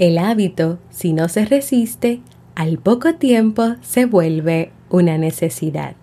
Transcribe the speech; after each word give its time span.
El 0.00 0.16
hábito, 0.16 0.78
si 0.88 1.12
no 1.12 1.28
se 1.28 1.44
resiste, 1.44 2.22
al 2.54 2.78
poco 2.78 3.16
tiempo 3.16 3.74
se 3.82 4.06
vuelve 4.06 4.72
una 4.88 5.18
necesidad. 5.18 5.94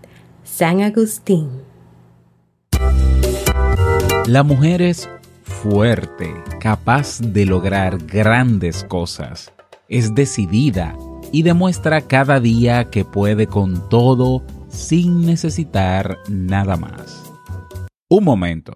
San 0.43 0.81
Agustín. 0.81 1.49
La 4.27 4.43
mujer 4.43 4.83
es 4.83 5.09
fuerte, 5.41 6.31
capaz 6.59 7.19
de 7.21 7.47
lograr 7.47 7.97
grandes 8.05 8.83
cosas. 8.83 9.51
Es 9.89 10.13
decidida 10.13 10.95
y 11.31 11.41
demuestra 11.41 12.01
cada 12.01 12.39
día 12.39 12.91
que 12.91 13.03
puede 13.03 13.47
con 13.47 13.89
todo 13.89 14.43
sin 14.69 15.25
necesitar 15.25 16.19
nada 16.29 16.77
más. 16.77 17.33
Un 18.09 18.25
momento. 18.25 18.75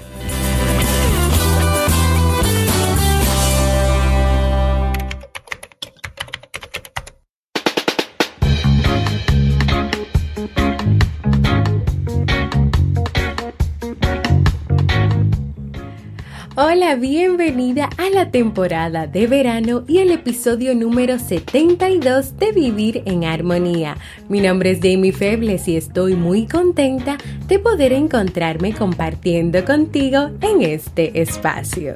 Bienvenida 16.99 17.89
a 17.97 18.09
la 18.09 18.31
temporada 18.31 19.07
de 19.07 19.25
verano 19.25 19.85
y 19.87 19.99
el 19.99 20.11
episodio 20.11 20.75
número 20.75 21.19
72 21.19 22.37
de 22.37 22.51
Vivir 22.51 23.03
en 23.05 23.23
Armonía. 23.23 23.95
Mi 24.27 24.41
nombre 24.41 24.71
es 24.71 24.79
Jamie 24.81 25.13
Febles 25.13 25.69
y 25.69 25.77
estoy 25.77 26.15
muy 26.15 26.47
contenta 26.47 27.17
de 27.47 27.59
poder 27.59 27.93
encontrarme 27.93 28.73
compartiendo 28.73 29.63
contigo 29.63 30.31
en 30.41 30.63
este 30.63 31.21
espacio. 31.21 31.95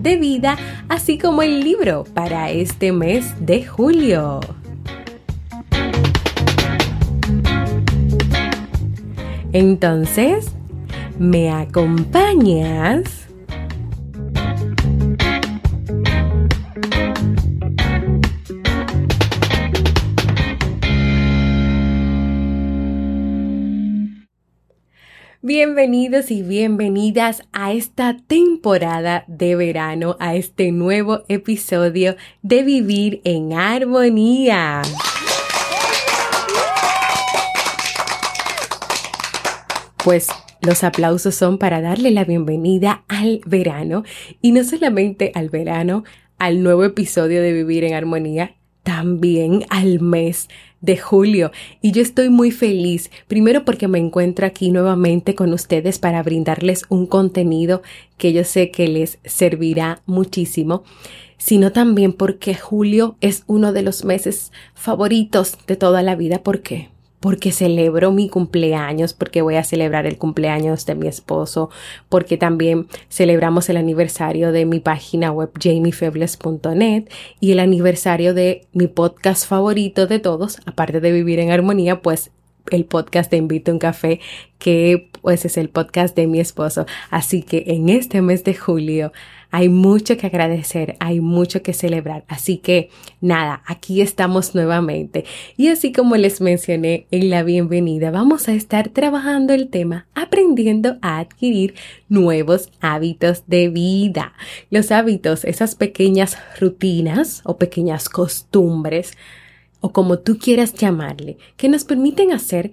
de 0.00 0.16
vida, 0.16 0.56
así 0.88 1.16
como 1.18 1.42
el 1.42 1.60
libro 1.60 2.04
para 2.14 2.50
este 2.50 2.92
mes 2.92 3.34
de 3.40 3.64
julio. 3.64 4.40
Entonces, 9.52 10.50
¿me 11.18 11.50
acompañas? 11.50 13.23
Bienvenidos 25.46 26.30
y 26.30 26.42
bienvenidas 26.42 27.42
a 27.52 27.74
esta 27.74 28.16
temporada 28.16 29.24
de 29.28 29.56
verano, 29.56 30.16
a 30.18 30.36
este 30.36 30.72
nuevo 30.72 31.24
episodio 31.28 32.16
de 32.40 32.62
Vivir 32.62 33.20
en 33.24 33.52
Armonía. 33.52 34.80
Pues 40.02 40.28
los 40.62 40.82
aplausos 40.82 41.34
son 41.34 41.58
para 41.58 41.82
darle 41.82 42.10
la 42.10 42.24
bienvenida 42.24 43.04
al 43.08 43.42
verano 43.44 44.02
y 44.40 44.52
no 44.52 44.64
solamente 44.64 45.30
al 45.34 45.50
verano, 45.50 46.04
al 46.38 46.62
nuevo 46.62 46.84
episodio 46.84 47.42
de 47.42 47.52
Vivir 47.52 47.84
en 47.84 47.92
Armonía, 47.92 48.56
también 48.82 49.66
al 49.68 50.00
mes 50.00 50.48
de 50.84 50.96
julio 50.96 51.50
y 51.80 51.92
yo 51.92 52.02
estoy 52.02 52.28
muy 52.28 52.50
feliz, 52.50 53.10
primero 53.26 53.64
porque 53.64 53.88
me 53.88 53.98
encuentro 53.98 54.46
aquí 54.46 54.70
nuevamente 54.70 55.34
con 55.34 55.52
ustedes 55.52 55.98
para 55.98 56.22
brindarles 56.22 56.84
un 56.88 57.06
contenido 57.06 57.82
que 58.18 58.32
yo 58.32 58.44
sé 58.44 58.70
que 58.70 58.86
les 58.88 59.18
servirá 59.24 60.02
muchísimo, 60.06 60.84
sino 61.38 61.72
también 61.72 62.12
porque 62.12 62.54
julio 62.54 63.16
es 63.20 63.44
uno 63.46 63.72
de 63.72 63.82
los 63.82 64.04
meses 64.04 64.52
favoritos 64.74 65.58
de 65.66 65.76
toda 65.76 66.02
la 66.02 66.16
vida. 66.16 66.42
¿Por 66.42 66.60
qué? 66.60 66.93
Porque 67.24 67.52
celebro 67.52 68.12
mi 68.12 68.28
cumpleaños, 68.28 69.14
porque 69.14 69.40
voy 69.40 69.56
a 69.56 69.64
celebrar 69.64 70.04
el 70.04 70.18
cumpleaños 70.18 70.84
de 70.84 70.94
mi 70.94 71.08
esposo, 71.08 71.70
porque 72.10 72.36
también 72.36 72.86
celebramos 73.08 73.70
el 73.70 73.78
aniversario 73.78 74.52
de 74.52 74.66
mi 74.66 74.78
página 74.78 75.32
web 75.32 75.50
jamiefebles.net 75.58 77.04
y 77.40 77.52
el 77.52 77.60
aniversario 77.60 78.34
de 78.34 78.66
mi 78.74 78.88
podcast 78.88 79.48
favorito 79.48 80.06
de 80.06 80.18
todos, 80.18 80.58
aparte 80.66 81.00
de 81.00 81.12
vivir 81.12 81.38
en 81.38 81.50
armonía, 81.50 82.02
pues 82.02 82.30
el 82.70 82.84
podcast 82.84 83.30
de 83.30 83.38
Invito 83.38 83.72
un 83.72 83.78
Café, 83.78 84.20
que 84.58 85.08
pues 85.22 85.46
es 85.46 85.56
el 85.56 85.70
podcast 85.70 86.14
de 86.14 86.26
mi 86.26 86.40
esposo. 86.40 86.84
Así 87.08 87.42
que 87.42 87.64
en 87.68 87.88
este 87.88 88.20
mes 88.20 88.44
de 88.44 88.54
julio 88.54 89.12
hay 89.54 89.68
mucho 89.68 90.16
que 90.16 90.26
agradecer, 90.26 90.96
hay 90.98 91.20
mucho 91.20 91.62
que 91.62 91.74
celebrar. 91.74 92.24
Así 92.26 92.56
que 92.56 92.90
nada, 93.20 93.62
aquí 93.66 94.00
estamos 94.00 94.52
nuevamente. 94.56 95.26
Y 95.56 95.68
así 95.68 95.92
como 95.92 96.16
les 96.16 96.40
mencioné 96.40 97.06
en 97.12 97.30
la 97.30 97.44
bienvenida, 97.44 98.10
vamos 98.10 98.48
a 98.48 98.52
estar 98.52 98.88
trabajando 98.88 99.52
el 99.52 99.68
tema 99.68 100.08
aprendiendo 100.16 100.96
a 101.02 101.20
adquirir 101.20 101.74
nuevos 102.08 102.72
hábitos 102.80 103.44
de 103.46 103.68
vida. 103.68 104.32
Los 104.70 104.90
hábitos, 104.90 105.44
esas 105.44 105.76
pequeñas 105.76 106.36
rutinas 106.58 107.40
o 107.44 107.56
pequeñas 107.56 108.08
costumbres, 108.08 109.16
o 109.80 109.92
como 109.92 110.18
tú 110.18 110.36
quieras 110.36 110.74
llamarle, 110.74 111.38
que 111.56 111.68
nos 111.68 111.84
permiten 111.84 112.32
hacer 112.32 112.72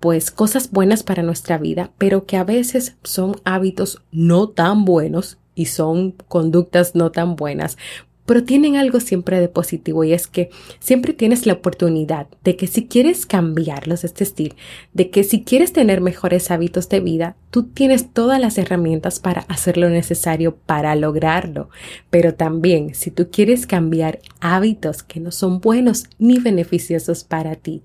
pues 0.00 0.30
cosas 0.30 0.70
buenas 0.70 1.02
para 1.02 1.22
nuestra 1.22 1.58
vida, 1.58 1.90
pero 1.98 2.24
que 2.24 2.38
a 2.38 2.42
veces 2.42 2.96
son 3.02 3.36
hábitos 3.44 4.02
no 4.10 4.48
tan 4.48 4.86
buenos 4.86 5.36
y 5.54 5.66
son 5.66 6.12
conductas 6.28 6.94
no 6.94 7.10
tan 7.10 7.36
buenas, 7.36 7.76
pero 8.24 8.44
tienen 8.44 8.76
algo 8.76 9.00
siempre 9.00 9.40
de 9.40 9.48
positivo 9.48 10.04
y 10.04 10.12
es 10.12 10.26
que 10.28 10.50
siempre 10.78 11.12
tienes 11.12 11.44
la 11.44 11.54
oportunidad 11.54 12.28
de 12.44 12.56
que 12.56 12.68
si 12.68 12.86
quieres 12.86 13.26
cambiarlos, 13.26 14.04
es 14.04 14.14
decir, 14.14 14.54
de 14.92 15.10
que 15.10 15.24
si 15.24 15.42
quieres 15.42 15.72
tener 15.72 16.00
mejores 16.00 16.50
hábitos 16.50 16.88
de 16.88 17.00
vida, 17.00 17.36
tú 17.50 17.64
tienes 17.64 18.12
todas 18.12 18.40
las 18.40 18.58
herramientas 18.58 19.18
para 19.18 19.42
hacer 19.42 19.76
lo 19.76 19.88
necesario 19.88 20.56
para 20.56 20.94
lograrlo. 20.94 21.68
Pero 22.10 22.34
también, 22.34 22.94
si 22.94 23.10
tú 23.10 23.28
quieres 23.30 23.66
cambiar 23.66 24.20
hábitos 24.40 25.02
que 25.02 25.18
no 25.18 25.32
son 25.32 25.60
buenos 25.60 26.04
ni 26.18 26.38
beneficiosos 26.38 27.24
para 27.24 27.56
ti, 27.56 27.82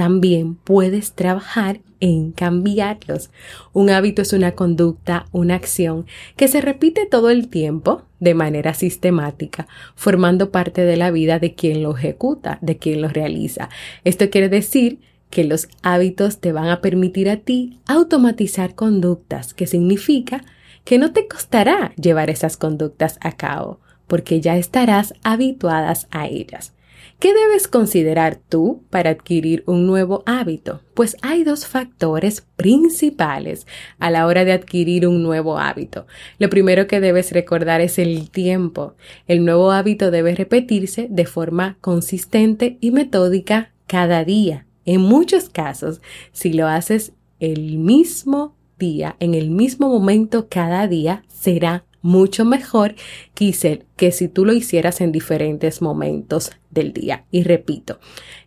también 0.00 0.54
puedes 0.54 1.12
trabajar 1.12 1.82
en 2.00 2.32
cambiarlos. 2.32 3.28
Un 3.74 3.90
hábito 3.90 4.22
es 4.22 4.32
una 4.32 4.52
conducta, 4.52 5.26
una 5.30 5.56
acción 5.56 6.06
que 6.36 6.48
se 6.48 6.62
repite 6.62 7.04
todo 7.04 7.28
el 7.28 7.48
tiempo 7.48 8.04
de 8.18 8.32
manera 8.32 8.72
sistemática, 8.72 9.68
formando 9.96 10.50
parte 10.50 10.86
de 10.86 10.96
la 10.96 11.10
vida 11.10 11.38
de 11.38 11.54
quien 11.54 11.82
lo 11.82 11.94
ejecuta, 11.94 12.58
de 12.62 12.78
quien 12.78 13.02
lo 13.02 13.08
realiza. 13.08 13.68
Esto 14.04 14.30
quiere 14.30 14.48
decir 14.48 15.00
que 15.28 15.44
los 15.44 15.68
hábitos 15.82 16.38
te 16.38 16.52
van 16.52 16.68
a 16.68 16.80
permitir 16.80 17.28
a 17.28 17.36
ti 17.36 17.78
automatizar 17.86 18.74
conductas, 18.74 19.52
que 19.52 19.66
significa 19.66 20.40
que 20.84 20.96
no 20.96 21.12
te 21.12 21.28
costará 21.28 21.92
llevar 21.96 22.30
esas 22.30 22.56
conductas 22.56 23.18
a 23.20 23.32
cabo, 23.32 23.80
porque 24.06 24.40
ya 24.40 24.56
estarás 24.56 25.12
habituadas 25.22 26.08
a 26.10 26.26
ellas. 26.26 26.72
¿Qué 27.20 27.34
debes 27.34 27.68
considerar 27.68 28.40
tú 28.48 28.82
para 28.88 29.10
adquirir 29.10 29.62
un 29.66 29.86
nuevo 29.86 30.22
hábito? 30.24 30.80
Pues 30.94 31.18
hay 31.20 31.44
dos 31.44 31.66
factores 31.66 32.46
principales 32.56 33.66
a 33.98 34.10
la 34.10 34.26
hora 34.26 34.46
de 34.46 34.52
adquirir 34.52 35.06
un 35.06 35.22
nuevo 35.22 35.58
hábito. 35.58 36.06
Lo 36.38 36.48
primero 36.48 36.86
que 36.86 36.98
debes 36.98 37.32
recordar 37.32 37.82
es 37.82 37.98
el 37.98 38.30
tiempo. 38.30 38.94
El 39.26 39.44
nuevo 39.44 39.70
hábito 39.70 40.10
debe 40.10 40.34
repetirse 40.34 41.08
de 41.10 41.26
forma 41.26 41.76
consistente 41.82 42.78
y 42.80 42.90
metódica 42.90 43.70
cada 43.86 44.24
día. 44.24 44.64
En 44.86 45.02
muchos 45.02 45.50
casos, 45.50 46.00
si 46.32 46.54
lo 46.54 46.68
haces 46.68 47.12
el 47.38 47.76
mismo 47.76 48.56
día, 48.78 49.16
en 49.20 49.34
el 49.34 49.50
mismo 49.50 49.90
momento 49.90 50.48
cada 50.48 50.88
día, 50.88 51.22
será 51.28 51.84
mucho 52.02 52.44
mejor 52.44 52.94
que, 53.34 53.54
que 53.96 54.12
si 54.12 54.28
tú 54.28 54.44
lo 54.44 54.52
hicieras 54.52 55.00
en 55.00 55.12
diferentes 55.12 55.82
momentos 55.82 56.52
del 56.70 56.92
día. 56.92 57.24
Y 57.30 57.42
repito, 57.42 58.00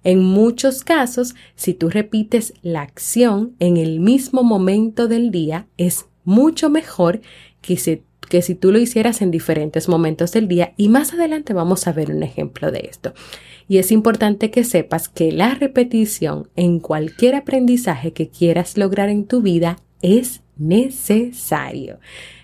en 0.03 0.23
muchos 0.23 0.83
casos, 0.83 1.35
si 1.55 1.73
tú 1.73 1.89
repites 1.89 2.53
la 2.61 2.81
acción 2.81 3.55
en 3.59 3.77
el 3.77 4.00
mismo 4.00 4.44
momento 4.44 5.07
del 5.07 5.31
día, 5.31 5.67
es 5.77 6.05
mucho 6.23 6.69
mejor 6.69 7.21
que 7.61 7.77
que 8.29 8.41
si 8.41 8.55
tú 8.55 8.71
lo 8.71 8.79
hicieras 8.79 9.21
en 9.21 9.31
diferentes 9.31 9.88
momentos 9.88 10.31
del 10.31 10.47
día 10.47 10.73
y 10.77 10.89
más 10.89 11.13
adelante 11.13 11.53
vamos 11.53 11.85
a 11.88 11.94
ver 11.94 12.09
un 12.09 12.23
ejemplo 12.23 12.71
de 12.71 12.88
esto. 12.89 13.13
Y 13.67 13.77
es 13.77 13.91
importante 13.91 14.50
que 14.51 14.63
sepas 14.63 15.07
que 15.07 15.31
la 15.31 15.53
repetición 15.55 16.50
en 16.55 16.79
cualquier 16.79 17.35
aprendizaje 17.35 18.11
que 18.11 18.29
quieras 18.29 18.77
lograr 18.77 19.09
en 19.09 19.25
tu 19.25 19.41
vida 19.41 19.77
es 20.01 20.41
necesario. 20.57 22.00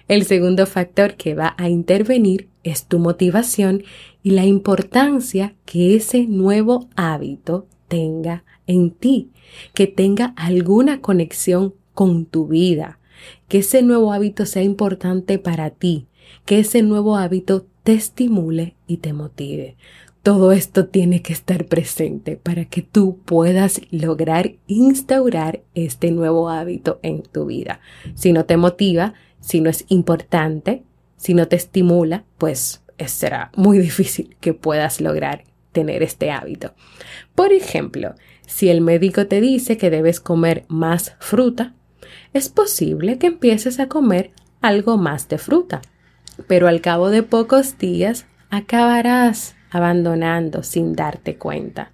El 0.09 0.25
segundo 0.25 0.65
factor 0.65 1.13
que 1.13 1.35
va 1.35 1.53
a 1.59 1.69
intervenir 1.69 2.50
es 2.63 2.85
tu 2.85 2.97
motivación 2.97 3.83
y 4.23 4.31
la 4.31 4.44
importancia 4.44 5.53
que 5.65 5.95
ese 5.95 6.25
nuevo 6.25 6.89
hábito 6.95 7.67
tenga 7.88 8.44
en 8.65 8.89
ti, 8.89 9.29
que 9.75 9.85
tenga 9.85 10.33
alguna 10.35 11.00
conexión 11.00 11.75
con 11.94 12.25
tu 12.25 12.47
vida, 12.47 12.97
que 13.47 13.59
ese 13.59 13.83
nuevo 13.83 14.11
hábito 14.11 14.47
sea 14.47 14.63
importante 14.63 15.38
para 15.38 15.69
ti, 15.69 16.07
que 16.44 16.57
ese 16.57 16.81
nuevo 16.81 17.15
hábito 17.15 17.67
te 17.83 17.94
estimule 17.94 18.75
y 18.88 18.97
te 18.97 19.13
motive. 19.13 19.75
Todo 20.23 20.51
esto 20.53 20.88
tiene 20.88 21.21
que 21.21 21.33
estar 21.33 21.65
presente 21.65 22.35
para 22.35 22.65
que 22.65 22.81
tú 22.81 23.19
puedas 23.25 23.79
lograr 23.91 24.56
instaurar 24.65 25.61
este 25.75 26.09
nuevo 26.11 26.50
hábito 26.50 27.00
en 27.03 27.21
tu 27.21 27.45
vida. 27.45 27.79
Si 28.15 28.33
no 28.33 28.45
te 28.45 28.57
motiva, 28.57 29.13
si 29.39 29.62
no 29.62 29.69
es 29.69 29.86
importante, 29.89 30.83
si 31.18 31.33
no 31.33 31.47
te 31.47 31.56
estimula, 31.56 32.24
pues 32.38 32.83
será 33.07 33.51
muy 33.56 33.77
difícil 33.77 34.36
que 34.39 34.53
puedas 34.53 35.01
lograr 35.01 35.44
tener 35.71 36.03
este 36.03 36.31
hábito. 36.31 36.74
Por 37.36 37.53
ejemplo, 37.53 38.15
si 38.45 38.69
el 38.69 38.81
médico 38.81 39.27
te 39.27 39.41
dice 39.41 39.77
que 39.77 39.89
debes 39.89 40.19
comer 40.19 40.65
más 40.68 41.15
fruta, 41.19 41.74
es 42.33 42.50
posible 42.50 43.18
que 43.18 43.27
empieces 43.27 43.80
a 43.80 43.88
comer 43.88 44.31
algo 44.62 44.97
más 44.97 45.30
de 45.30 45.38
fruta, 45.38 45.81
pero 46.47 46.68
al 46.68 46.81
cabo 46.81 47.09
de 47.09 47.24
pocos 47.24 47.77
días 47.77 48.25
acabarás 48.50 49.56
abandonando 49.69 50.63
sin 50.63 50.94
darte 50.94 51.35
cuenta. 51.35 51.92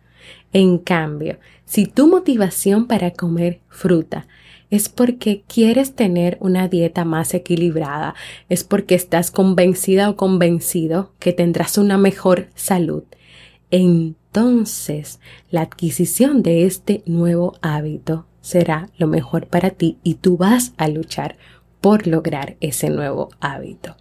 En 0.53 0.77
cambio, 0.77 1.38
si 1.65 1.86
tu 1.86 2.07
motivación 2.07 2.88
para 2.88 3.12
comer 3.12 3.59
fruta 3.68 4.27
es 4.75 4.89
porque 4.89 5.44
quieres 5.48 5.95
tener 5.95 6.38
una 6.42 6.68
dieta 6.68 7.06
más 7.06 7.33
equilibrada, 7.33 8.13
es 8.50 8.63
porque 8.63 8.95
estás 8.95 9.31
convencida 9.31 10.10
o 10.10 10.18
convencido 10.18 11.13
que 11.19 11.33
tendrás 11.33 11.77
una 11.77 11.98
mejor 11.98 12.50
salud. 12.56 13.04
Entonces, 13.72 15.19
la 15.50 15.62
adquisición 15.62 16.44
de 16.44 16.66
este 16.66 17.04
nuevo 17.06 17.54
hábito 17.62 18.25
será 18.42 18.89
lo 18.98 19.07
mejor 19.07 19.48
para 19.48 19.72
ti 19.72 19.98
y 20.04 20.16
tú 20.16 20.38
vas 20.38 20.74
a 20.77 20.88
luchar 20.88 21.38
por 21.81 22.06
lograr 22.06 22.57
ese 22.60 22.89
nuevo 22.89 23.30
hábito. 23.39 23.95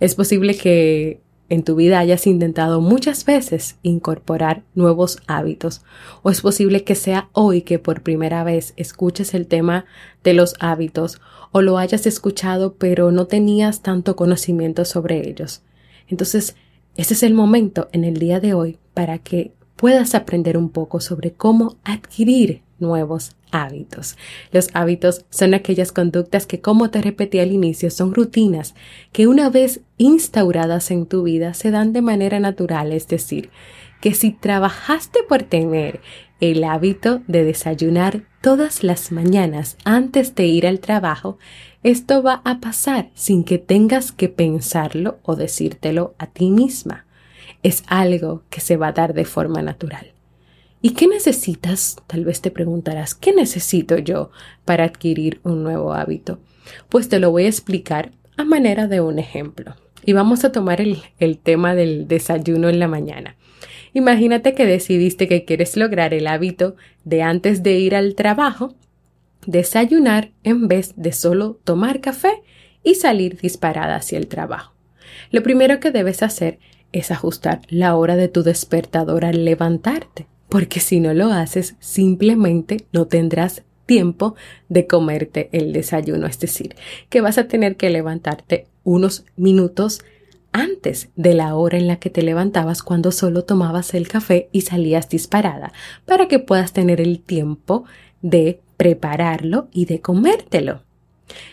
Es 0.00 0.14
posible 0.14 0.56
que 0.56 1.20
en 1.48 1.62
tu 1.62 1.76
vida 1.76 1.98
hayas 1.98 2.26
intentado 2.26 2.80
muchas 2.80 3.24
veces 3.24 3.76
incorporar 3.82 4.62
nuevos 4.74 5.18
hábitos 5.26 5.82
o 6.22 6.30
es 6.30 6.40
posible 6.40 6.84
que 6.84 6.94
sea 6.94 7.28
hoy 7.32 7.62
que 7.62 7.78
por 7.78 8.02
primera 8.02 8.44
vez 8.44 8.72
escuches 8.76 9.34
el 9.34 9.46
tema 9.46 9.84
de 10.22 10.34
los 10.34 10.54
hábitos 10.58 11.20
o 11.52 11.60
lo 11.60 11.78
hayas 11.78 12.06
escuchado 12.06 12.74
pero 12.74 13.12
no 13.12 13.26
tenías 13.26 13.82
tanto 13.82 14.16
conocimiento 14.16 14.84
sobre 14.84 15.28
ellos. 15.28 15.62
Entonces, 16.08 16.56
ese 16.96 17.14
es 17.14 17.22
el 17.22 17.34
momento 17.34 17.88
en 17.92 18.04
el 18.04 18.18
día 18.18 18.40
de 18.40 18.54
hoy 18.54 18.78
para 18.94 19.18
que 19.18 19.52
puedas 19.76 20.14
aprender 20.14 20.56
un 20.56 20.70
poco 20.70 21.00
sobre 21.00 21.32
cómo 21.32 21.76
adquirir 21.84 22.63
nuevos 22.78 23.36
hábitos. 23.50 24.16
Los 24.52 24.68
hábitos 24.74 25.24
son 25.30 25.54
aquellas 25.54 25.92
conductas 25.92 26.46
que, 26.46 26.60
como 26.60 26.90
te 26.90 27.00
repetí 27.00 27.38
al 27.38 27.52
inicio, 27.52 27.90
son 27.90 28.14
rutinas 28.14 28.74
que 29.12 29.26
una 29.26 29.50
vez 29.50 29.80
instauradas 29.96 30.90
en 30.90 31.06
tu 31.06 31.22
vida 31.22 31.54
se 31.54 31.70
dan 31.70 31.92
de 31.92 32.02
manera 32.02 32.40
natural, 32.40 32.92
es 32.92 33.08
decir, 33.08 33.50
que 34.00 34.14
si 34.14 34.32
trabajaste 34.32 35.20
por 35.28 35.44
tener 35.44 36.00
el 36.40 36.64
hábito 36.64 37.22
de 37.26 37.44
desayunar 37.44 38.24
todas 38.42 38.82
las 38.82 39.12
mañanas 39.12 39.78
antes 39.84 40.34
de 40.34 40.46
ir 40.46 40.66
al 40.66 40.80
trabajo, 40.80 41.38
esto 41.82 42.22
va 42.22 42.42
a 42.44 42.60
pasar 42.60 43.10
sin 43.14 43.44
que 43.44 43.58
tengas 43.58 44.12
que 44.12 44.28
pensarlo 44.28 45.18
o 45.22 45.36
decírtelo 45.36 46.14
a 46.18 46.26
ti 46.26 46.50
misma. 46.50 47.06
Es 47.62 47.82
algo 47.86 48.42
que 48.50 48.60
se 48.60 48.76
va 48.76 48.88
a 48.88 48.92
dar 48.92 49.14
de 49.14 49.24
forma 49.24 49.62
natural. 49.62 50.13
¿Y 50.86 50.90
qué 50.90 51.06
necesitas? 51.06 51.96
Tal 52.06 52.26
vez 52.26 52.42
te 52.42 52.50
preguntarás, 52.50 53.14
¿qué 53.14 53.32
necesito 53.32 53.96
yo 53.96 54.30
para 54.66 54.84
adquirir 54.84 55.40
un 55.42 55.62
nuevo 55.62 55.94
hábito? 55.94 56.40
Pues 56.90 57.08
te 57.08 57.18
lo 57.20 57.30
voy 57.30 57.46
a 57.46 57.48
explicar 57.48 58.12
a 58.36 58.44
manera 58.44 58.86
de 58.86 59.00
un 59.00 59.18
ejemplo. 59.18 59.76
Y 60.04 60.12
vamos 60.12 60.44
a 60.44 60.52
tomar 60.52 60.82
el, 60.82 61.38
tema 61.38 61.74
del 61.74 62.06
desayuno 62.06 62.68
en 62.68 62.80
la 62.80 62.86
mañana. 62.86 63.36
Imagínate 63.94 64.52
que 64.52 64.66
decidiste 64.66 65.26
que 65.26 65.46
quieres 65.46 65.74
lograr 65.78 66.12
el 66.12 66.26
hábito 66.26 66.76
de 67.02 67.22
antes 67.22 67.62
de 67.62 67.78
ir 67.78 67.96
al 67.96 68.14
trabajo, 68.14 68.74
desayunar 69.46 70.32
en 70.42 70.68
vez 70.68 70.92
de 70.96 71.12
solo 71.12 71.58
tomar 71.64 72.02
café 72.02 72.42
y 72.82 72.96
salir 72.96 73.40
disparada 73.40 73.96
hacia 73.96 74.18
el 74.18 74.26
trabajo. 74.26 74.74
Lo 75.30 75.42
primero 75.42 75.80
que 75.80 75.92
debes 75.92 76.22
hacer 76.22 76.58
es 76.92 77.10
ajustar 77.10 77.62
la 77.70 77.96
hora 77.96 78.16
de 78.16 78.28
tu 78.28 78.42
despertador 78.42 79.24
al 79.24 79.46
levantarte 79.46 80.26
porque 80.48 80.80
si 80.80 81.00
no 81.00 81.14
lo 81.14 81.32
haces, 81.32 81.76
simplemente 81.80 82.86
no 82.92 83.06
tendrás 83.06 83.62
tiempo 83.86 84.34
de 84.68 84.86
comerte 84.86 85.48
el 85.52 85.72
desayuno, 85.72 86.26
es 86.26 86.38
decir, 86.38 86.74
que 87.08 87.20
vas 87.20 87.38
a 87.38 87.48
tener 87.48 87.76
que 87.76 87.90
levantarte 87.90 88.66
unos 88.82 89.24
minutos 89.36 90.02
antes 90.52 91.08
de 91.16 91.34
la 91.34 91.56
hora 91.56 91.78
en 91.78 91.88
la 91.88 91.96
que 91.96 92.10
te 92.10 92.22
levantabas 92.22 92.82
cuando 92.82 93.10
solo 93.10 93.44
tomabas 93.44 93.92
el 93.92 94.08
café 94.08 94.48
y 94.52 94.62
salías 94.62 95.08
disparada, 95.08 95.72
para 96.06 96.28
que 96.28 96.38
puedas 96.38 96.72
tener 96.72 97.00
el 97.00 97.20
tiempo 97.20 97.84
de 98.22 98.60
prepararlo 98.76 99.68
y 99.72 99.86
de 99.86 100.00
comértelo. 100.00 100.82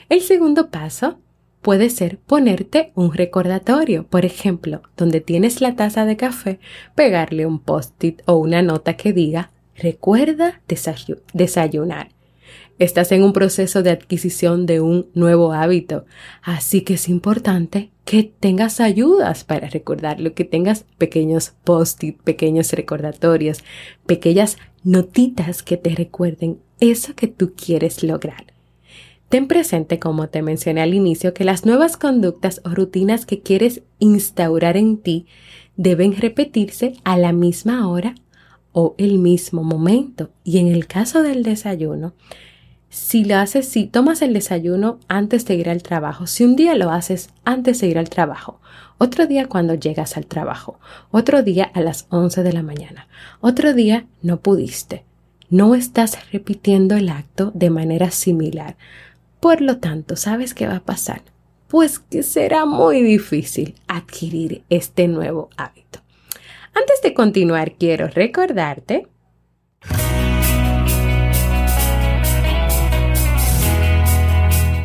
El 0.10 0.22
segundo 0.22 0.70
paso 0.70 1.18
puede 1.62 1.90
ser 1.90 2.18
ponerte 2.18 2.92
un 2.96 3.14
recordatorio, 3.14 4.06
por 4.08 4.26
ejemplo, 4.26 4.82
donde 4.98 5.22
tienes 5.22 5.62
la 5.62 5.76
taza 5.76 6.06
de 6.06 6.18
café, 6.18 6.60
pegarle 6.96 7.46
un 7.46 7.60
post-it 7.60 8.22
o 8.26 8.36
una 8.36 8.62
nota 8.62 8.96
que 8.98 9.14
diga 9.14 9.52
recuerda 9.76 10.62
desayunar. 11.34 12.10
Estás 12.80 13.12
en 13.12 13.24
un 13.24 13.32
proceso 13.32 13.84
de 13.84 13.92
adquisición 13.92 14.66
de 14.66 14.82
un 14.82 15.08
nuevo 15.14 15.54
hábito, 15.54 16.06
así 16.42 16.82
que 16.82 16.96
es 16.96 17.10
importante 17.10 17.92
que 18.06 18.24
tengas 18.24 18.80
ayudas 18.80 19.44
para 19.44 19.70
recordarlo, 19.70 20.34
que 20.34 20.46
tengas 20.46 20.86
pequeños 20.98 21.54
post-it, 21.64 22.20
pequeños 22.22 22.74
recordatorios, 22.74 23.64
pequeñas 24.08 24.58
notitas 24.84 25.62
que 25.62 25.78
te 25.78 25.92
recuerden 25.92 26.60
eso 26.80 27.16
que 27.16 27.28
tú 27.28 27.54
quieres 27.56 28.02
lograr. 28.04 28.51
Ten 29.32 29.48
presente, 29.48 29.98
como 29.98 30.28
te 30.28 30.42
mencioné 30.42 30.82
al 30.82 30.94
inicio, 30.94 31.34
que 31.34 31.46
las 31.46 31.66
nuevas 31.66 31.96
conductas 31.96 32.60
o 32.66 32.70
rutinas 32.72 33.26
que 33.26 33.40
quieres 33.40 33.82
instaurar 33.98 34.76
en 34.76 34.98
ti 34.98 35.26
deben 35.78 36.18
repetirse 36.18 36.98
a 37.06 37.16
la 37.16 37.32
misma 37.32 37.88
hora 37.88 38.16
o 38.74 38.94
el 38.98 39.20
mismo 39.20 39.64
momento. 39.64 40.32
Y 40.44 40.58
en 40.58 40.68
el 40.68 40.86
caso 40.86 41.24
del 41.24 41.44
desayuno, 41.44 42.14
si 42.90 43.24
lo 43.24 43.38
haces, 43.38 43.70
si 43.70 43.86
tomas 43.86 44.22
el 44.22 44.34
desayuno 44.34 45.00
antes 45.08 45.46
de 45.46 45.56
ir 45.56 45.70
al 45.70 45.82
trabajo, 45.82 46.28
si 46.28 46.44
un 46.44 46.58
día 46.58 46.76
lo 46.76 46.92
haces 46.92 47.30
antes 47.46 47.80
de 47.80 47.88
ir 47.88 47.98
al 47.98 48.10
trabajo, 48.10 48.60
otro 48.98 49.28
día 49.28 49.48
cuando 49.48 49.76
llegas 49.76 50.18
al 50.18 50.26
trabajo, 50.26 50.78
otro 51.10 51.42
día 51.42 51.72
a 51.74 51.80
las 51.80 52.06
11 52.10 52.44
de 52.44 52.52
la 52.52 52.64
mañana, 52.64 53.08
otro 53.40 53.74
día 53.74 54.08
no 54.22 54.42
pudiste, 54.42 55.06
no 55.50 55.74
estás 55.74 56.32
repitiendo 56.34 56.96
el 56.96 57.08
acto 57.08 57.52
de 57.56 57.70
manera 57.70 58.12
similar. 58.12 58.76
Por 59.42 59.60
lo 59.60 59.78
tanto, 59.78 60.16
¿sabes 60.16 60.54
qué 60.54 60.68
va 60.68 60.78
a 60.78 60.84
pasar? 60.84 61.24
Pues 61.68 61.98
que 61.98 62.22
será 62.22 62.66
muy 62.66 63.02
difícil 63.02 63.74
adquirir 63.88 64.64
este 64.70 65.08
nuevo 65.08 65.50
hábito. 65.58 66.00
Antes 66.74 67.02
de 67.02 67.16
continuar, 67.16 67.74
quiero 67.74 68.08
recordarte 68.08 69.08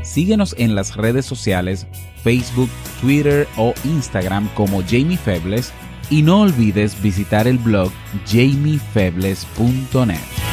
Síguenos 0.02 0.54
en 0.56 0.74
las 0.74 0.96
redes 0.96 1.26
sociales, 1.26 1.86
Facebook, 2.24 2.70
Twitter 3.02 3.46
o 3.58 3.74
Instagram 3.84 4.48
como 4.54 4.82
Jamie 4.82 5.18
Febles 5.18 5.70
y 6.08 6.22
no 6.22 6.40
olvides 6.40 7.02
visitar 7.02 7.46
el 7.46 7.58
blog 7.58 7.92
jamiefebles.net. 8.24 10.45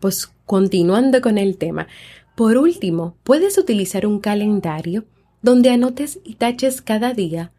Pues 0.00 0.32
continuando 0.46 1.20
con 1.20 1.38
el 1.38 1.56
tema, 1.56 1.86
por 2.34 2.56
último, 2.56 3.16
puedes 3.22 3.58
utilizar 3.58 4.06
un 4.06 4.18
calendario 4.18 5.04
donde 5.42 5.70
anotes 5.70 6.20
y 6.24 6.34
taches 6.34 6.82
cada 6.82 7.14
día 7.14 7.52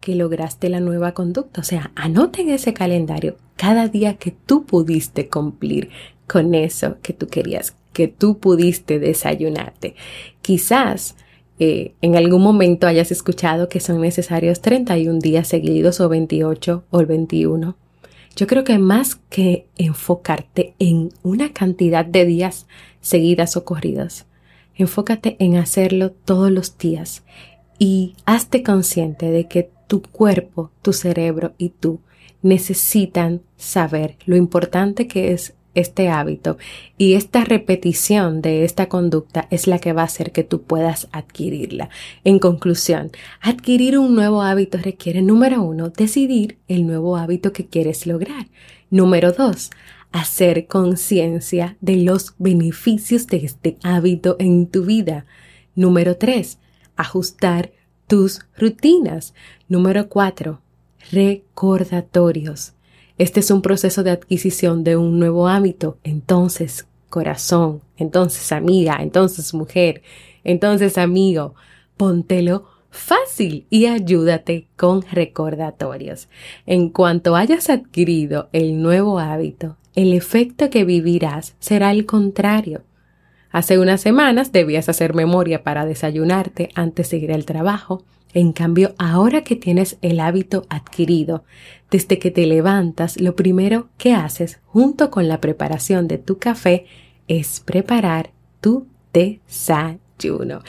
que 0.00 0.14
lograste 0.14 0.68
la 0.68 0.80
nueva 0.80 1.12
conducta. 1.12 1.60
O 1.60 1.64
sea, 1.64 1.90
anote 1.94 2.42
en 2.42 2.50
ese 2.50 2.72
calendario 2.74 3.36
cada 3.56 3.88
día 3.88 4.14
que 4.14 4.30
tú 4.30 4.64
pudiste 4.64 5.28
cumplir 5.28 5.90
con 6.26 6.54
eso 6.54 6.98
que 7.02 7.12
tú 7.12 7.26
querías, 7.26 7.74
que 7.92 8.06
tú 8.06 8.38
pudiste 8.38 8.98
desayunarte. 8.98 9.94
Quizás 10.42 11.16
eh, 11.58 11.94
en 12.00 12.16
algún 12.16 12.42
momento 12.42 12.86
hayas 12.86 13.10
escuchado 13.10 13.68
que 13.68 13.80
son 13.80 14.00
necesarios 14.00 14.60
31 14.60 15.18
días 15.18 15.48
seguidos 15.48 16.00
o 16.00 16.08
28 16.08 16.84
o 16.90 17.00
el 17.00 17.06
21. 17.06 17.76
Yo 18.36 18.46
creo 18.46 18.64
que 18.64 18.78
más 18.78 19.16
que 19.28 19.66
enfocarte 19.76 20.74
en 20.78 21.10
una 21.22 21.52
cantidad 21.52 22.04
de 22.04 22.24
días 22.24 22.66
seguidas 23.00 23.56
o 23.56 23.64
corridas, 23.64 24.26
enfócate 24.76 25.36
en 25.40 25.56
hacerlo 25.56 26.12
todos 26.12 26.50
los 26.50 26.78
días 26.78 27.24
y 27.78 28.14
hazte 28.26 28.62
consciente 28.62 29.30
de 29.30 29.48
que 29.48 29.70
tu 29.86 30.02
cuerpo, 30.02 30.70
tu 30.82 30.92
cerebro 30.92 31.54
y 31.58 31.70
tú 31.70 32.00
necesitan 32.42 33.42
saber 33.56 34.16
lo 34.24 34.36
importante 34.36 35.08
que 35.08 35.32
es 35.32 35.54
este 35.78 36.08
hábito 36.08 36.58
y 36.96 37.14
esta 37.14 37.44
repetición 37.44 38.42
de 38.42 38.64
esta 38.64 38.88
conducta 38.88 39.46
es 39.50 39.66
la 39.66 39.78
que 39.78 39.92
va 39.92 40.02
a 40.02 40.06
hacer 40.06 40.32
que 40.32 40.44
tú 40.44 40.62
puedas 40.62 41.08
adquirirla. 41.12 41.88
En 42.24 42.38
conclusión, 42.38 43.10
adquirir 43.40 43.98
un 43.98 44.14
nuevo 44.14 44.42
hábito 44.42 44.78
requiere, 44.78 45.22
número 45.22 45.62
uno, 45.62 45.90
decidir 45.90 46.58
el 46.68 46.86
nuevo 46.86 47.16
hábito 47.16 47.52
que 47.52 47.66
quieres 47.66 48.06
lograr. 48.06 48.48
Número 48.90 49.32
dos, 49.32 49.70
hacer 50.12 50.66
conciencia 50.66 51.76
de 51.80 51.96
los 51.96 52.34
beneficios 52.38 53.26
de 53.26 53.38
este 53.38 53.76
hábito 53.82 54.36
en 54.38 54.66
tu 54.66 54.84
vida. 54.84 55.26
Número 55.74 56.16
tres, 56.16 56.58
ajustar 56.96 57.72
tus 58.06 58.40
rutinas. 58.56 59.34
Número 59.68 60.08
cuatro, 60.08 60.60
recordatorios. 61.12 62.72
Este 63.18 63.40
es 63.40 63.50
un 63.50 63.62
proceso 63.62 64.04
de 64.04 64.12
adquisición 64.12 64.84
de 64.84 64.96
un 64.96 65.18
nuevo 65.18 65.48
hábito. 65.48 65.98
Entonces, 66.04 66.86
corazón, 67.10 67.80
entonces 67.96 68.52
amiga, 68.52 68.98
entonces 69.00 69.54
mujer, 69.54 70.02
entonces 70.44 70.98
amigo, 70.98 71.54
póntelo 71.96 72.66
fácil 72.90 73.66
y 73.70 73.86
ayúdate 73.86 74.68
con 74.76 75.02
recordatorios. 75.02 76.28
En 76.64 76.90
cuanto 76.90 77.36
hayas 77.36 77.70
adquirido 77.70 78.48
el 78.52 78.80
nuevo 78.80 79.18
hábito, 79.18 79.76
el 79.94 80.12
efecto 80.12 80.70
que 80.70 80.84
vivirás 80.84 81.56
será 81.58 81.90
el 81.90 82.06
contrario. 82.06 82.82
Hace 83.50 83.78
unas 83.78 84.00
semanas 84.00 84.52
debías 84.52 84.88
hacer 84.88 85.14
memoria 85.14 85.64
para 85.64 85.86
desayunarte 85.86 86.68
antes 86.74 87.10
de 87.10 87.16
ir 87.16 87.32
al 87.32 87.44
trabajo. 87.44 88.04
En 88.34 88.52
cambio, 88.52 88.94
ahora 88.98 89.42
que 89.42 89.56
tienes 89.56 89.96
el 90.02 90.20
hábito 90.20 90.66
adquirido, 90.68 91.44
desde 91.90 92.18
que 92.18 92.30
te 92.30 92.46
levantas, 92.46 93.20
lo 93.20 93.34
primero 93.34 93.88
que 93.96 94.12
haces 94.12 94.60
junto 94.66 95.10
con 95.10 95.28
la 95.28 95.40
preparación 95.40 96.08
de 96.08 96.18
tu 96.18 96.38
café 96.38 96.86
es 97.26 97.60
preparar 97.60 98.30
tu 98.60 98.86
desayuno. 99.12 100.62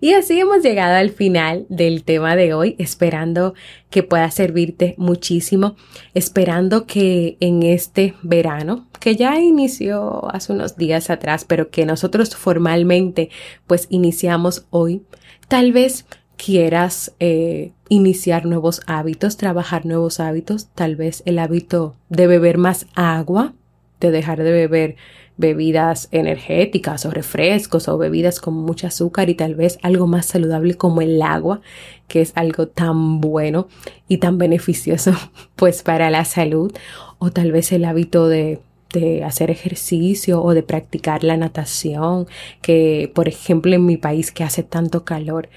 Y 0.00 0.14
así 0.14 0.38
hemos 0.38 0.62
llegado 0.62 0.96
al 0.96 1.10
final 1.10 1.66
del 1.68 2.04
tema 2.04 2.36
de 2.36 2.54
hoy, 2.54 2.76
esperando 2.78 3.54
que 3.90 4.02
pueda 4.02 4.30
servirte 4.30 4.94
muchísimo, 4.96 5.76
esperando 6.14 6.86
que 6.86 7.36
en 7.40 7.62
este 7.62 8.14
verano, 8.22 8.86
que 9.00 9.16
ya 9.16 9.38
inició 9.40 10.32
hace 10.32 10.52
unos 10.52 10.76
días 10.76 11.10
atrás, 11.10 11.44
pero 11.44 11.70
que 11.70 11.84
nosotros 11.84 12.36
formalmente 12.36 13.30
pues 13.66 13.86
iniciamos 13.90 14.66
hoy, 14.70 15.02
tal 15.48 15.72
vez 15.72 16.06
quieras 16.36 17.14
eh, 17.20 17.72
iniciar 17.88 18.46
nuevos 18.46 18.80
hábitos, 18.86 19.36
trabajar 19.36 19.86
nuevos 19.86 20.20
hábitos, 20.20 20.68
tal 20.74 20.96
vez 20.96 21.22
el 21.26 21.38
hábito 21.38 21.94
de 22.08 22.26
beber 22.26 22.58
más 22.58 22.86
agua, 22.94 23.52
de 24.00 24.10
dejar 24.10 24.42
de 24.42 24.50
beber 24.50 24.96
bebidas 25.36 26.08
energéticas 26.10 27.06
o 27.06 27.10
refrescos 27.10 27.88
o 27.88 27.96
bebidas 27.96 28.40
con 28.40 28.54
mucho 28.54 28.86
azúcar 28.86 29.30
y 29.30 29.34
tal 29.34 29.54
vez 29.54 29.78
algo 29.82 30.06
más 30.06 30.26
saludable 30.26 30.74
como 30.74 31.00
el 31.00 31.22
agua, 31.22 31.60
que 32.08 32.20
es 32.20 32.32
algo 32.34 32.68
tan 32.68 33.20
bueno 33.20 33.68
y 34.08 34.18
tan 34.18 34.38
beneficioso 34.38 35.12
pues 35.56 35.82
para 35.82 36.10
la 36.10 36.24
salud, 36.24 36.72
o 37.18 37.30
tal 37.30 37.52
vez 37.52 37.72
el 37.72 37.84
hábito 37.84 38.28
de 38.28 38.60
de 38.92 39.24
hacer 39.24 39.50
ejercicio 39.50 40.42
o 40.42 40.54
de 40.54 40.62
practicar 40.62 41.24
la 41.24 41.36
natación, 41.36 42.26
que 42.60 43.10
por 43.14 43.28
ejemplo 43.28 43.74
en 43.74 43.86
mi 43.86 43.96
país 43.96 44.30
que 44.30 44.44
hace 44.44 44.62
tanto 44.62 45.04
calor, 45.04 45.48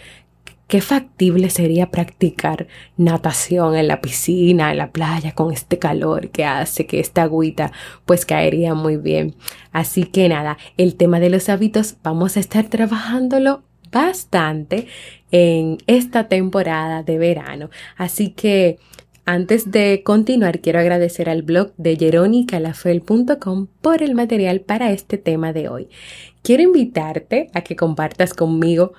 qué 0.67 0.81
factible 0.81 1.49
sería 1.49 1.91
practicar 1.91 2.67
natación 2.97 3.75
en 3.75 3.87
la 3.87 4.01
piscina, 4.01 4.71
en 4.71 4.77
la 4.77 4.91
playa, 4.91 5.33
con 5.33 5.53
este 5.53 5.79
calor 5.79 6.29
que 6.29 6.45
hace 6.45 6.85
que 6.85 6.99
esta 6.99 7.23
agüita 7.23 7.71
pues 8.05 8.25
caería 8.25 8.73
muy 8.73 8.97
bien. 8.97 9.35
Así 9.71 10.05
que 10.05 10.27
nada, 10.29 10.57
el 10.77 10.95
tema 10.95 11.19
de 11.19 11.29
los 11.29 11.49
hábitos 11.49 11.95
vamos 12.03 12.37
a 12.37 12.39
estar 12.39 12.65
trabajándolo 12.65 13.63
bastante 13.91 14.87
en 15.31 15.77
esta 15.87 16.27
temporada 16.27 17.03
de 17.03 17.17
verano. 17.17 17.69
Así 17.97 18.29
que 18.29 18.77
antes 19.27 19.71
de 19.71 20.03
continuar, 20.03 20.59
quiero 20.59 20.79
agradecer 20.79 21.29
al 21.29 21.41
blog 21.41 21.73
de 21.77 21.95
jeronicalafel.com 21.95 23.67
por 23.81 24.03
el 24.03 24.13
material 24.13 24.61
para 24.61 24.91
este 24.91 25.17
tema 25.17 25.51
de 25.51 25.67
hoy. 25.67 25.89
Quiero 26.43 26.61
invitarte 26.61 27.49
a 27.53 27.61
que 27.61 27.75
compartas 27.75 28.35
conmigo 28.35 28.93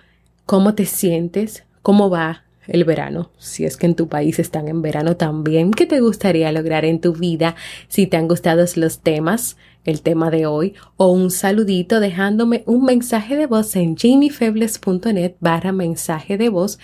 cómo 0.46 0.74
te 0.74 0.86
sientes, 0.86 1.64
cómo 1.82 2.08
va 2.08 2.44
el 2.68 2.84
verano, 2.84 3.30
si 3.38 3.64
es 3.64 3.76
que 3.76 3.86
en 3.86 3.94
tu 3.94 4.08
país 4.08 4.38
están 4.38 4.68
en 4.68 4.82
verano 4.82 5.16
también, 5.16 5.70
qué 5.70 5.86
te 5.86 6.00
gustaría 6.00 6.50
lograr 6.50 6.84
en 6.84 7.00
tu 7.00 7.12
vida, 7.12 7.54
si 7.88 8.06
te 8.06 8.16
han 8.16 8.26
gustado 8.26 8.64
los 8.76 9.00
temas, 9.00 9.56
el 9.84 10.02
tema 10.02 10.30
de 10.30 10.46
hoy, 10.46 10.74
o 10.96 11.12
un 11.12 11.30
saludito 11.30 12.00
dejándome 12.00 12.64
un 12.66 12.84
mensaje 12.84 13.36
de 13.36 13.46
voz 13.46 13.76
en 13.76 13.96
jamiefebles.net 13.96 15.34
barra 15.38 15.70
mensaje 15.70 16.38
de 16.38 16.48
voz, 16.48 16.78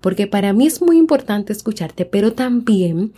porque 0.00 0.26
para 0.26 0.52
mí 0.52 0.66
es 0.66 0.82
muy 0.82 0.98
importante 0.98 1.52
escucharte, 1.52 2.04
pero 2.04 2.32
también 2.32 3.12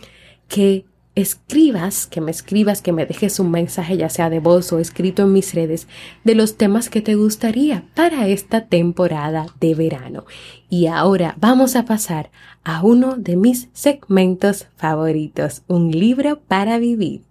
que 0.47 0.85
escribas, 1.15 2.07
que 2.07 2.21
me 2.21 2.31
escribas, 2.31 2.81
que 2.81 2.91
me 2.91 3.05
dejes 3.05 3.39
un 3.39 3.49
mensaje 3.49 3.97
ya 3.97 4.09
sea 4.09 4.29
de 4.29 4.39
voz 4.39 4.71
o 4.73 4.79
escrito 4.79 5.23
en 5.23 5.33
mis 5.33 5.53
redes 5.53 5.87
de 6.23 6.35
los 6.35 6.57
temas 6.57 6.89
que 6.89 7.01
te 7.01 7.15
gustaría 7.15 7.85
para 7.95 8.27
esta 8.27 8.65
temporada 8.67 9.47
de 9.59 9.75
verano. 9.75 10.25
Y 10.69 10.87
ahora 10.87 11.35
vamos 11.39 11.75
a 11.75 11.85
pasar 11.85 12.31
a 12.63 12.83
uno 12.83 13.15
de 13.15 13.37
mis 13.37 13.69
segmentos 13.73 14.67
favoritos, 14.75 15.63
un 15.67 15.91
libro 15.91 16.41
para 16.47 16.77
vivir. 16.77 17.21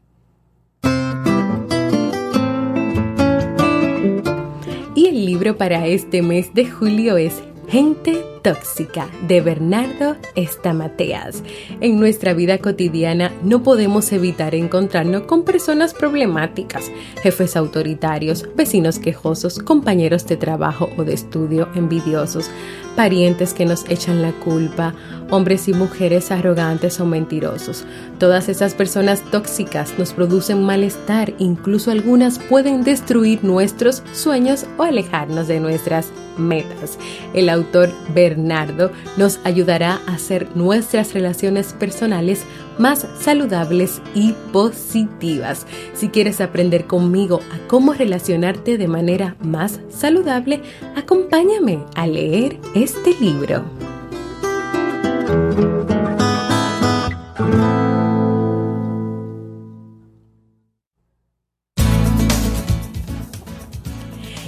Y 4.97 5.07
el 5.07 5.27
libro 5.27 5.59
para 5.59 5.87
este 5.87 6.23
mes 6.23 6.55
de 6.55 6.67
julio 6.67 7.17
es 7.17 7.43
Gente 7.69 8.34
tóxica 8.45 9.09
de 9.27 9.41
Bernardo 9.41 10.17
Estamateas. 10.37 11.43
En 11.81 11.99
nuestra 11.99 12.35
vida 12.35 12.59
cotidiana 12.59 13.33
no 13.43 13.63
podemos 13.63 14.13
evitar 14.13 14.55
encontrarnos 14.55 15.23
con 15.23 15.45
personas 15.45 15.95
problemáticas, 15.95 16.93
jefes 17.23 17.57
autoritarios, 17.57 18.47
vecinos 18.55 18.99
quejosos, 18.99 19.59
compañeros 19.59 20.27
de 20.27 20.37
trabajo 20.37 20.91
o 20.99 21.05
de 21.05 21.15
estudio 21.15 21.71
envidiosos, 21.75 22.51
parientes 22.95 23.55
que 23.55 23.65
nos 23.65 23.89
echan 23.89 24.21
la 24.21 24.33
culpa, 24.33 24.95
hombres 25.31 25.67
y 25.67 25.73
mujeres 25.73 26.31
arrogantes 26.31 27.01
o 27.01 27.07
mentirosos. 27.07 27.87
Todas 28.19 28.51
esas 28.51 28.75
personas 28.75 29.23
tóxicas 29.31 29.99
nos 29.99 30.13
producen 30.13 30.63
malestar, 30.63 31.33
incluso 31.39 31.91
algunas 31.91 32.39
pueden 32.39 32.85
destruir 32.85 33.43
nuestros 33.43 34.03
sueños 34.13 34.67
o 34.77 34.83
alejarnos 34.83 35.49
de 35.49 35.61
nuestras 35.61 36.13
metas. 36.37 36.99
El 37.33 37.49
autor 37.49 37.91
Bernardo 38.13 38.34
Bernardo 38.35 38.91
nos 39.17 39.39
ayudará 39.45 40.01
a 40.07 40.15
hacer 40.15 40.49
nuestras 40.57 41.15
relaciones 41.15 41.73
personales 41.73 42.45
más 42.79 43.07
saludables 43.21 44.03
y 44.15 44.33
positivas. 44.53 45.67
Si 45.95 46.09
quieres 46.09 46.41
aprender 46.41 46.87
conmigo 46.87 47.41
a 47.53 47.69
cómo 47.69 47.95
relacionarte 47.95 48.77
de 48.77 48.89
manera 48.89 49.37
más 49.41 49.81
saludable, 49.89 50.61
acompáñame 50.97 51.85
a 51.95 52.07
leer 52.07 52.59
este 52.75 53.15
libro. 53.21 53.65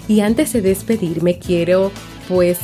Y 0.09 0.21
antes 0.21 0.52
de 0.52 0.62
despedirme 0.62 1.38
quiero 1.38 1.90
pues 2.28 2.59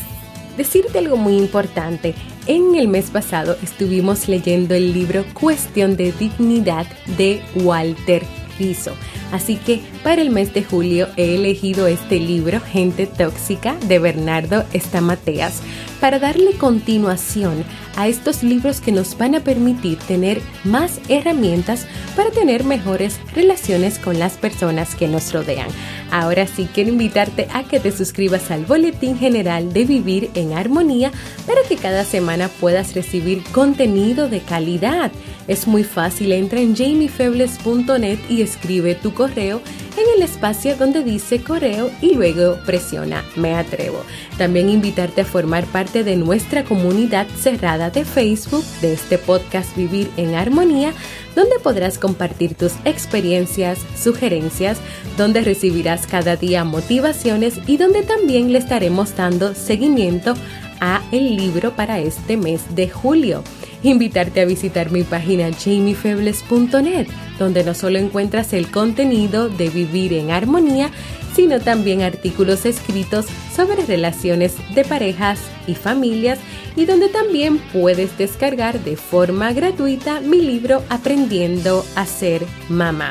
decirte 0.57 0.99
algo 0.99 1.17
muy 1.17 1.37
importante. 1.37 2.15
En 2.47 2.75
el 2.75 2.89
mes 2.89 3.11
pasado 3.11 3.57
estuvimos 3.63 4.29
leyendo 4.29 4.75
el 4.75 4.93
libro 4.93 5.25
Cuestión 5.33 5.97
de 5.97 6.13
Dignidad 6.13 6.87
de 7.17 7.41
Walter 7.57 8.23
Rizzo. 8.59 8.95
Así 9.33 9.57
que 9.57 9.81
para 10.03 10.21
el 10.21 10.31
mes 10.31 10.53
de 10.53 10.63
julio 10.63 11.09
he 11.17 11.37
elegido 11.37 11.87
este 11.87 12.21
libro, 12.21 12.61
Gente 12.61 13.07
Tóxica, 13.07 13.77
de 13.87 13.99
Bernardo 13.99 14.65
Estamateas, 14.73 15.63
para 16.03 16.19
darle 16.19 16.55
continuación 16.55 17.65
a 17.95 18.09
estos 18.09 18.43
libros 18.43 18.81
que 18.81 18.91
nos 18.91 19.17
van 19.17 19.37
a 19.37 19.41
permitir 19.41 19.99
tener 19.99 20.43
más 20.65 20.99
herramientas 21.09 21.87
para 22.17 22.31
tener 22.31 22.65
mejores 22.65 23.21
relaciones 23.37 24.01
con 24.01 24.19
las 24.19 24.33
personas 24.33 24.97
que 24.97 25.07
nos 25.07 25.33
rodean. 25.33 25.69
Ahora 26.11 26.49
sí 26.49 26.69
quiero 26.75 26.91
invitarte 26.91 27.47
a 27.55 27.63
que 27.63 27.79
te 27.79 27.93
suscribas 27.93 28.51
al 28.51 28.65
Boletín 28.65 29.17
General 29.17 29.73
de 29.73 29.85
Vivir 29.85 30.31
en 30.35 30.55
Armonía 30.55 31.13
para 31.47 31.63
que 31.69 31.77
cada 31.77 32.05
semana 32.05 32.49
puedas 32.49 32.97
recibir 32.97 33.45
contenido 33.53 34.29
de 34.29 34.41
calidad. 34.41 35.13
Es 35.47 35.69
muy 35.69 35.85
fácil, 35.85 36.33
entra 36.33 36.61
en 36.61 36.75
jamiefebles.net 36.75 38.19
y 38.29 38.43
escribe 38.43 38.97
tu 38.97 39.15
correo 39.15 39.63
en 39.97 40.05
el 40.17 40.23
espacio 40.23 40.77
donde 40.77 41.03
dice 41.05 41.43
correo 41.43 41.91
y 42.01 42.15
luego 42.15 42.59
presiona 42.67 43.25
Me 43.37 43.55
atrevo. 43.55 44.03
También 44.39 44.69
invitarte 44.69 45.23
a 45.23 45.25
formar 45.25 45.65
parte 45.67 46.05
de 46.05 46.17
nuestra 46.17 46.65
comunidad 46.65 47.27
cerrada 47.39 47.91
de 47.91 48.05
Facebook 48.05 48.65
de 48.81 48.93
este 48.95 49.19
podcast 49.19 49.77
Vivir 49.77 50.11
en 50.17 50.35
Armonía, 50.35 50.93
donde 51.35 51.59
podrás 51.59 51.99
compartir 51.99 52.55
tus 52.55 52.73
experiencias, 52.85 53.79
sugerencias, 53.97 54.79
donde 55.17 55.43
recibirás 55.43 56.07
cada 56.07 56.37
día 56.37 56.65
motivaciones 56.65 57.59
y 57.67 57.77
donde 57.77 58.03
también 58.03 58.53
le 58.53 58.59
estaremos 58.59 59.17
dando 59.17 59.55
seguimiento 59.55 60.35
a 60.81 61.03
el 61.13 61.37
libro 61.37 61.77
para 61.77 62.01
este 62.01 62.37
mes 62.37 62.75
de 62.75 62.89
julio 62.89 63.45
invitarte 63.83 64.41
a 64.41 64.45
visitar 64.45 64.91
mi 64.91 65.03
página 65.03 65.51
jamiefebles.net, 65.53 67.07
donde 67.39 67.65
no 67.65 67.75
solo 67.75 67.99
encuentras 67.99 68.53
el 68.53 68.71
contenido 68.71 69.49
de 69.49 69.69
vivir 69.69 70.13
en 70.13 70.31
armonía, 70.31 70.91
sino 71.35 71.61
también 71.61 72.03
artículos 72.03 72.67
escritos 72.67 73.27
sobre 73.55 73.87
relaciones 73.87 74.55
de 74.75 74.85
parejas 74.85 75.41
y 75.67 75.75
familias 75.75 76.39
y 76.77 76.85
donde 76.85 77.09
también 77.09 77.59
puedes 77.73 78.17
descargar 78.19 78.81
de 78.81 78.97
forma 78.97 79.53
gratuita 79.53 80.21
mi 80.21 80.41
libro 80.41 80.83
Aprendiendo 80.89 81.85
a 81.97 82.07
ser 82.07 82.43
mamá. 82.69 83.11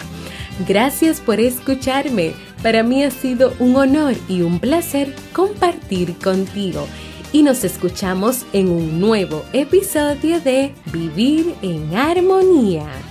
Gracias 0.67 1.19
por 1.19 1.39
escucharme. 1.39 2.33
Para 2.61 2.83
mí 2.83 3.03
ha 3.03 3.09
sido 3.09 3.53
un 3.57 3.75
honor 3.75 4.13
y 4.29 4.41
un 4.41 4.59
placer 4.59 5.15
compartir 5.33 6.15
contigo 6.17 6.87
y 7.33 7.43
nos 7.43 7.63
escuchamos 7.63 8.45
en 8.53 8.69
un 8.69 8.99
nuevo 8.99 9.43
episodio 9.53 10.39
de 10.41 10.73
Vivir 10.91 11.55
en 11.61 11.95
Armonía. 11.95 13.10